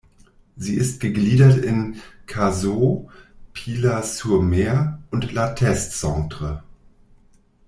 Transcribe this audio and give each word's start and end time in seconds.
Sie 0.55 0.73
ist 0.77 0.99
gegliedert 0.99 1.57
in 1.59 1.97
Cazaux, 2.25 3.11
Pyla-sur-Mer 3.53 4.97
und 5.11 5.31
La 5.31 5.49
Teste 5.53 5.91
Centre. 5.93 6.63